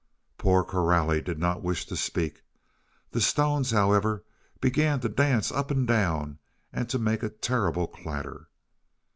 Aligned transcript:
Poor 0.39 0.63
Coralie 0.63 1.21
did 1.21 1.37
not 1.37 1.61
wish 1.61 1.85
to 1.85 1.95
speak. 1.95 2.41
The 3.11 3.21
stones, 3.21 3.69
however, 3.69 4.23
began 4.59 4.99
to 5.01 5.09
dance 5.09 5.51
up 5.51 5.69
and 5.69 5.87
down 5.87 6.39
and 6.73 6.89
to 6.89 6.97
make 6.97 7.21
a 7.21 7.29
terrible 7.29 7.85
clatter. 7.85 8.47